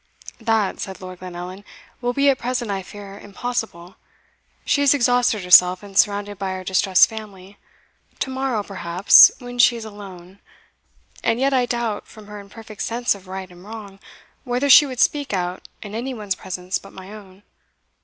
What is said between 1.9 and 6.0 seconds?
"will be at present, I fear, impossible. She is exhausted herself, and